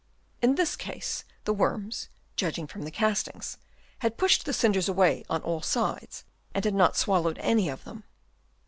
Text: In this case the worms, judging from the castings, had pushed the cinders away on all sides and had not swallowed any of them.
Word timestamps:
In 0.41 0.55
this 0.55 0.75
case 0.75 1.25
the 1.43 1.53
worms, 1.53 2.09
judging 2.35 2.65
from 2.65 2.85
the 2.85 2.89
castings, 2.89 3.59
had 3.99 4.17
pushed 4.17 4.45
the 4.45 4.51
cinders 4.51 4.89
away 4.89 5.23
on 5.29 5.43
all 5.43 5.61
sides 5.61 6.23
and 6.55 6.65
had 6.65 6.73
not 6.73 6.97
swallowed 6.97 7.37
any 7.37 7.69
of 7.69 7.83
them. 7.83 8.03